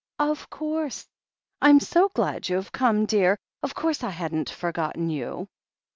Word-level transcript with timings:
Of 0.17 0.49
course! 0.49 1.07
Fm 1.61 1.79
so 1.79 2.09
glad 2.09 2.49
you've 2.49 2.71
come, 2.71 3.05
dear— 3.05 3.37
of 3.61 3.75
course 3.75 4.03
I 4.03 4.09
hadn't 4.09 4.49
forgotten 4.49 5.11
you." 5.11 5.47